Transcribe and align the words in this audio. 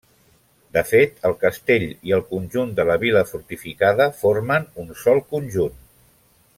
De 0.77 0.81
fet, 0.91 1.19
el 1.29 1.35
castell 1.43 1.85
i 2.11 2.15
el 2.17 2.23
conjunt 2.31 2.71
de 2.79 2.87
la 2.91 2.97
vila 3.05 3.23
fortificada 3.33 4.11
formen 4.23 4.67
un 4.85 4.91
sol 5.03 5.23
conjunt. 5.37 5.77